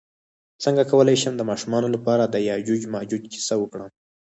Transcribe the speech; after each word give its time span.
څنګه 0.63 0.83
کولی 0.91 1.15
شم 1.21 1.33
د 1.37 1.43
ماشومانو 1.49 1.87
لپاره 1.95 2.23
د 2.27 2.35
یاجوج 2.49 2.81
ماجوج 2.93 3.23
کیسه 3.33 3.53
وکړم 3.59 3.89